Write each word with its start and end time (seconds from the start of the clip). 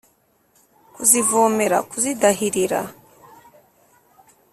kuzivomera 0.93 1.77
kuzidahirira 1.89 2.81